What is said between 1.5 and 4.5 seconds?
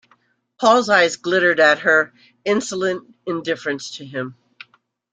at her insolent indifference to him.